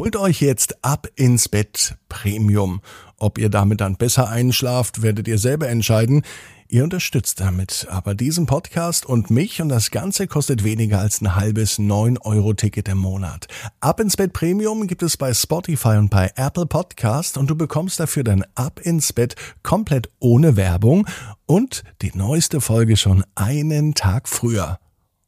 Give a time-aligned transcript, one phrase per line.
[0.00, 2.80] Holt euch jetzt ab ins Bett Premium.
[3.18, 6.22] Ob ihr damit dann besser einschlaft, werdet ihr selber entscheiden.
[6.68, 11.36] Ihr unterstützt damit aber diesen Podcast und mich und das Ganze kostet weniger als ein
[11.36, 13.46] halbes 9-Euro-Ticket im Monat.
[13.80, 18.00] Ab ins Bett Premium gibt es bei Spotify und bei Apple Podcast und du bekommst
[18.00, 21.06] dafür dein Ab ins Bett komplett ohne Werbung
[21.44, 24.78] und die neueste Folge schon einen Tag früher.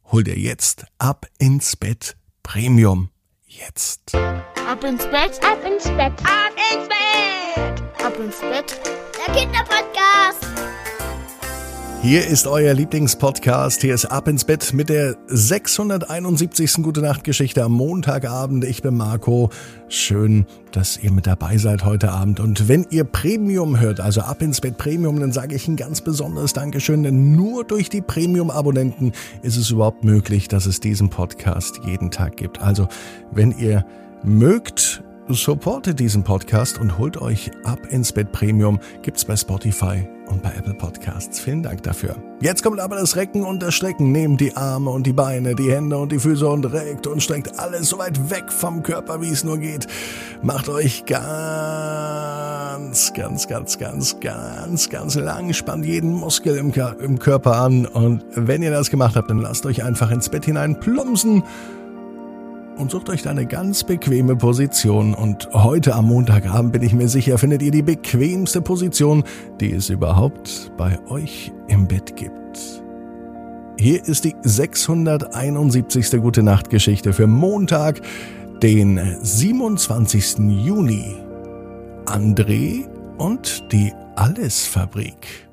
[0.05, 3.09] Hol dir jetzt Ab ins Bett Premium.
[3.45, 4.13] Jetzt.
[4.69, 8.79] Ab ins Bett, ab ins Bett, ab ins Bett, ab ins Bett.
[9.27, 10.47] Der Kinderpodcast.
[12.01, 13.81] Hier ist euer Lieblingspodcast.
[13.81, 16.75] Hier ist Ab ins Bett mit der 671.
[16.81, 18.63] Gute Nacht Geschichte am Montagabend.
[18.65, 19.49] Ich bin Marco.
[19.89, 22.39] Schön, dass ihr mit dabei seid heute Abend.
[22.39, 26.01] Und wenn ihr Premium hört, also Ab ins Bett Premium, dann sage ich ein ganz
[26.01, 27.03] besonderes Dankeschön.
[27.03, 32.37] Denn nur durch die Premium-Abonnenten ist es überhaupt möglich, dass es diesen Podcast jeden Tag
[32.37, 32.61] gibt.
[32.61, 32.87] Also,
[33.31, 33.85] wenn ihr
[34.23, 38.79] mögt, supportet diesen Podcast und holt euch Ab ins Bett Premium.
[39.01, 41.39] Gibt's bei Spotify und bei Apple Podcasts.
[41.39, 42.15] Vielen Dank dafür.
[42.41, 44.11] Jetzt kommt aber das Recken und das Strecken.
[44.11, 47.57] Nehmt die Arme und die Beine, die Hände und die Füße und reckt und streckt
[47.59, 49.87] alles so weit weg vom Körper, wie es nur geht.
[50.41, 51.21] Macht euch ganz,
[53.13, 55.53] ganz, ganz, ganz, ganz, ganz lang.
[55.53, 57.85] Spannt jeden Muskel im, im Körper an.
[57.85, 61.43] Und wenn ihr das gemacht habt, dann lasst euch einfach ins Bett hinein plumpsen
[62.77, 65.13] und sucht euch da eine ganz bequeme Position.
[65.13, 69.23] Und heute am Montagabend bin ich mir sicher, findet ihr die bequemste Position,
[69.59, 72.83] die es überhaupt bei euch im Bett gibt.
[73.79, 76.21] Hier ist die 671.
[76.21, 78.01] Gute Nacht Geschichte für Montag,
[78.61, 80.37] den 27.
[80.65, 81.15] Juni.
[82.05, 82.87] André
[83.17, 85.49] und die Allesfabrik.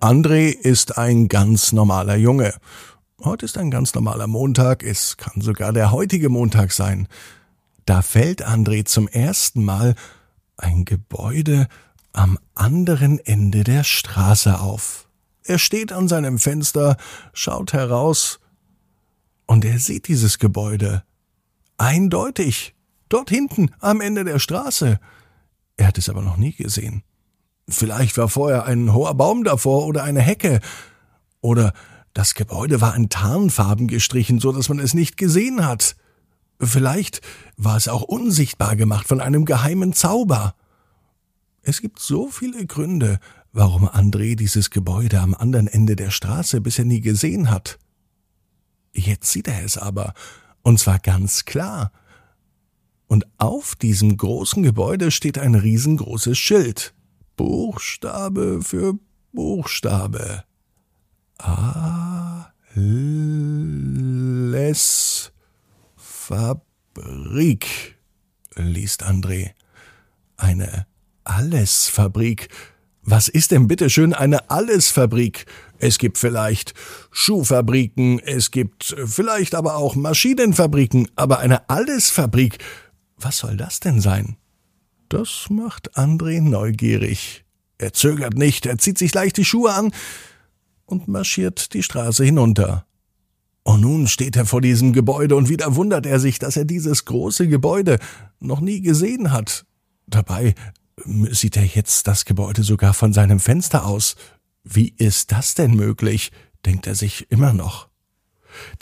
[0.00, 2.54] André ist ein ganz normaler Junge.
[3.24, 7.06] Heute ist ein ganz normaler Montag, es kann sogar der heutige Montag sein.
[7.86, 9.94] Da fällt André zum ersten Mal
[10.56, 11.68] ein Gebäude
[12.12, 15.08] am anderen Ende der Straße auf.
[15.44, 16.96] Er steht an seinem Fenster,
[17.32, 18.40] schaut heraus,
[19.46, 21.04] und er sieht dieses Gebäude.
[21.76, 22.74] Eindeutig,
[23.08, 24.98] dort hinten am Ende der Straße.
[25.76, 27.04] Er hat es aber noch nie gesehen.
[27.68, 30.60] Vielleicht war vorher ein hoher Baum davor oder eine Hecke,
[31.42, 31.72] oder
[32.12, 35.96] das Gebäude war in Tarnfarben gestrichen, so dass man es nicht gesehen hat.
[36.60, 37.20] Vielleicht
[37.56, 40.54] war es auch unsichtbar gemacht von einem geheimen Zauber.
[41.62, 43.18] Es gibt so viele Gründe,
[43.52, 47.78] warum André dieses Gebäude am anderen Ende der Straße bisher nie gesehen hat.
[48.92, 50.12] Jetzt sieht er es aber,
[50.62, 51.92] und zwar ganz klar.
[53.06, 56.94] Und auf diesem großen Gebäude steht ein riesengroßes Schild.
[57.36, 58.98] Buchstabe für
[59.32, 60.44] Buchstabe.
[61.42, 62.52] Alles
[65.96, 67.96] Fabrik,
[68.54, 69.50] liest André.
[70.36, 70.86] Eine
[71.24, 72.48] Allesfabrik.
[73.02, 75.46] Was ist denn bitte schön eine Allesfabrik?
[75.78, 76.74] Es gibt vielleicht
[77.10, 82.58] Schuhfabriken, es gibt vielleicht aber auch Maschinenfabriken, aber eine Allesfabrik,
[83.16, 84.36] was soll das denn sein?
[85.08, 87.44] Das macht André neugierig.
[87.78, 89.92] Er zögert nicht, er zieht sich leicht die Schuhe an,
[90.92, 92.86] und marschiert die Straße hinunter.
[93.64, 97.04] Und nun steht er vor diesem Gebäude und wieder wundert er sich, dass er dieses
[97.04, 97.98] große Gebäude
[98.38, 99.64] noch nie gesehen hat.
[100.06, 100.54] Dabei
[101.30, 104.16] sieht er jetzt das Gebäude sogar von seinem Fenster aus.
[104.62, 106.30] Wie ist das denn möglich?
[106.66, 107.88] denkt er sich immer noch.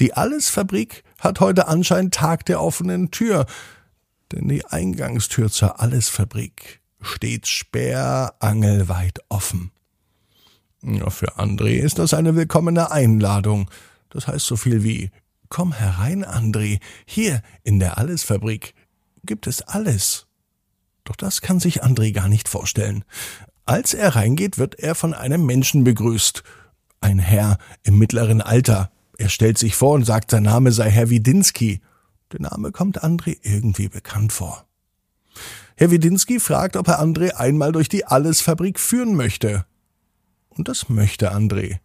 [0.00, 3.47] Die Allesfabrik hat heute anscheinend Tag der offenen Tür,
[4.32, 9.71] denn die Eingangstür zur Allesfabrik steht sperrangelweit offen.
[10.83, 13.71] Ja, für André ist das eine willkommene Einladung.
[14.09, 15.11] Das heißt so viel wie
[15.49, 18.75] Komm herein, André, hier in der Allesfabrik
[19.25, 20.27] gibt es alles.
[21.05, 23.05] Doch das kann sich André gar nicht vorstellen.
[23.67, 26.43] Als er reingeht, wird er von einem Menschen begrüßt.
[27.01, 28.91] Ein Herr im mittleren Alter.
[29.19, 31.81] Er stellt sich vor und sagt, sein Name sei Herr Widinski.
[32.33, 34.67] Der Name kommt André irgendwie bekannt vor.
[35.77, 39.66] Herr Widinski fragt, ob er André einmal durch die Allesfabrik führen möchte.
[40.60, 41.78] Und das möchte André.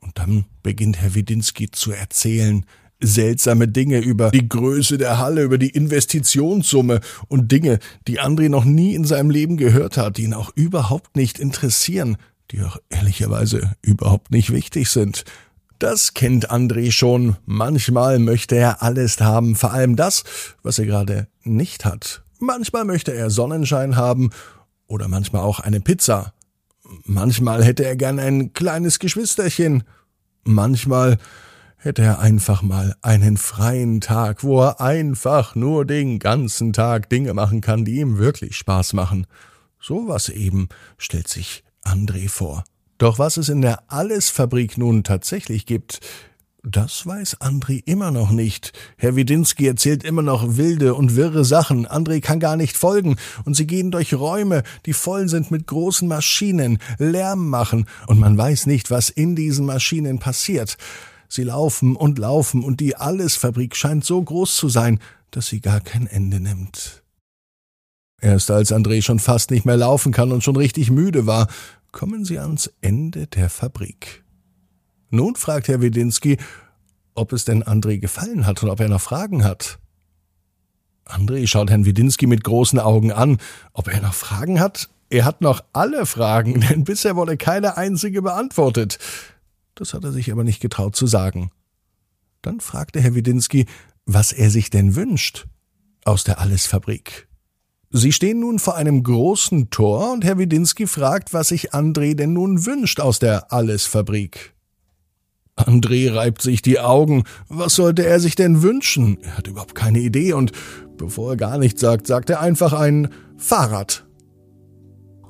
[0.00, 2.66] Und dann beginnt Herr Widinski zu erzählen,
[2.98, 7.78] seltsame Dinge über die Größe der Halle, über die Investitionssumme und Dinge,
[8.08, 12.16] die André noch nie in seinem Leben gehört hat, die ihn auch überhaupt nicht interessieren,
[12.50, 15.24] die auch ehrlicherweise überhaupt nicht wichtig sind.
[15.78, 17.36] Das kennt André schon.
[17.46, 20.24] Manchmal möchte er alles haben, vor allem das,
[20.64, 22.24] was er gerade nicht hat.
[22.40, 24.30] Manchmal möchte er Sonnenschein haben
[24.88, 26.32] oder manchmal auch eine Pizza.
[27.04, 29.84] Manchmal hätte er gern ein kleines Geschwisterchen.
[30.44, 31.18] Manchmal
[31.76, 37.34] hätte er einfach mal einen freien Tag, wo er einfach nur den ganzen Tag Dinge
[37.34, 39.26] machen kann, die ihm wirklich Spaß machen.
[39.80, 42.64] So was eben stellt sich André vor.
[42.98, 46.00] Doch was es in der Allesfabrik nun tatsächlich gibt,
[46.64, 48.72] das weiß André immer noch nicht.
[48.96, 51.88] Herr Widinski erzählt immer noch wilde und wirre Sachen.
[51.88, 53.16] André kann gar nicht folgen.
[53.44, 57.86] Und sie gehen durch Räume, die voll sind mit großen Maschinen, Lärm machen.
[58.06, 60.76] Und man weiß nicht, was in diesen Maschinen passiert.
[61.28, 65.00] Sie laufen und laufen und die Allesfabrik scheint so groß zu sein,
[65.32, 67.02] dass sie gar kein Ende nimmt.
[68.20, 71.48] Erst als André schon fast nicht mehr laufen kann und schon richtig müde war,
[71.90, 74.22] kommen sie ans Ende der Fabrik.
[75.12, 76.38] Nun fragt Herr Wedinski,
[77.14, 79.78] ob es denn André gefallen hat und ob er noch Fragen hat.
[81.04, 83.36] André schaut Herrn Wedinski mit großen Augen an.
[83.74, 84.88] Ob er noch Fragen hat?
[85.10, 88.98] Er hat noch alle Fragen, denn bisher wurde keine einzige beantwortet.
[89.74, 91.50] Das hat er sich aber nicht getraut zu sagen.
[92.40, 93.66] Dann fragte Herr Wedinski,
[94.06, 95.46] was er sich denn wünscht
[96.06, 97.28] aus der Allesfabrik.
[97.90, 102.32] Sie stehen nun vor einem großen Tor und Herr Widinski fragt, was sich André denn
[102.32, 104.54] nun wünscht aus der Allesfabrik.
[105.66, 107.24] André reibt sich die Augen.
[107.48, 109.18] Was sollte er sich denn wünschen?
[109.22, 110.52] Er hat überhaupt keine Idee und
[110.96, 114.06] bevor er gar nichts sagt, sagt er einfach ein Fahrrad.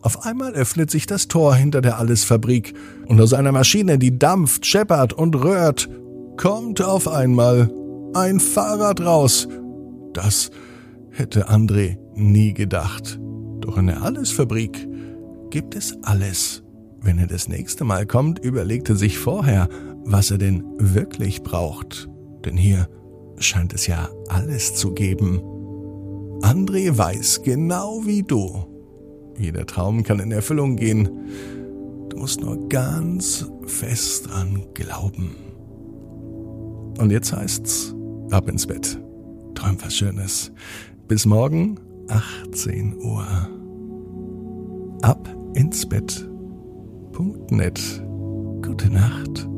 [0.03, 2.75] Auf einmal öffnet sich das Tor hinter der Allesfabrik
[3.07, 5.89] und aus einer Maschine, die dampft, scheppert und röhrt,
[6.37, 7.71] kommt auf einmal
[8.15, 9.47] ein Fahrrad raus.
[10.13, 10.51] Das
[11.11, 13.21] hätte André nie gedacht.
[13.61, 14.89] Doch in der Allesfabrik
[15.51, 16.63] gibt es alles.
[17.01, 19.69] Wenn er das nächste Mal kommt, überlegt er sich vorher,
[20.05, 22.09] was er denn wirklich braucht.
[22.45, 22.89] Denn hier
[23.39, 25.41] scheint es ja alles zu geben.
[26.43, 28.65] André weiß genau wie du.
[29.39, 31.09] Jeder Traum kann in Erfüllung gehen.
[32.09, 35.37] Du musst nur ganz fest dran glauben.
[36.99, 37.95] Und jetzt heißt's,
[38.31, 39.01] ab ins Bett.
[39.55, 40.53] Träum was Schönes.
[41.09, 41.79] Bis morgen,
[42.09, 43.27] 18 Uhr.
[45.03, 46.29] Ab ins Bett.
[47.13, 47.81] Punkt net.
[48.63, 49.52] Gute Nacht.